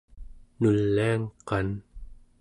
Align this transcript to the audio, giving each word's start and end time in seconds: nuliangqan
nuliangqan 0.59 1.69